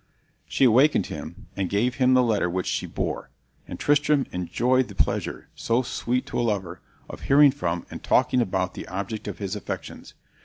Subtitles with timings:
[0.47, 3.29] She awakened him, and gave him the letter which she bore,
[3.67, 8.41] and Tristram enjoyed the pleasure, so sweet to a lover, of hearing from and talking
[8.41, 10.15] about the object of his affections.